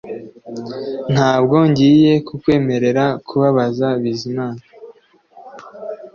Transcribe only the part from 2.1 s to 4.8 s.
kukwemerera kubabaza Bizimana